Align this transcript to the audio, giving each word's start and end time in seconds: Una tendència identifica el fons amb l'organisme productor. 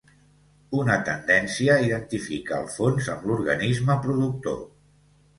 Una 0.83 0.93
tendència 1.09 1.75
identifica 1.87 2.57
el 2.61 2.65
fons 2.77 3.09
amb 3.17 3.27
l'organisme 3.33 3.99
productor. 4.07 4.57